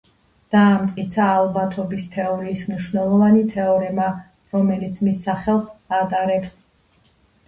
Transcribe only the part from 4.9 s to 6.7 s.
მის სახელს ატარებს.